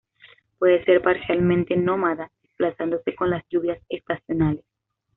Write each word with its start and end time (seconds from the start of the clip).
Puede 0.57 0.83
ser 0.83 1.03
parcialmente 1.03 1.77
nómada, 1.77 2.31
desplazándose 2.41 3.13
con 3.13 3.29
las 3.29 3.43
lluvias 3.49 3.77
estacionales. 3.87 4.65